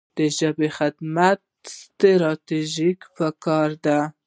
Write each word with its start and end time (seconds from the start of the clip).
د 0.17 0.19
ژبې 0.37 0.69
خدمت 0.77 1.41
ستراتیژیک 1.81 2.99
کار 3.45 3.69
دی. 3.85 3.99